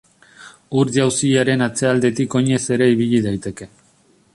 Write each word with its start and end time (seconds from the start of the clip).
Ur-jauziaren 0.83 1.65
atzealdetik 1.67 2.39
oinez 2.41 2.63
ere 2.79 2.93
ibili 2.97 3.23
daiteke. 3.29 3.75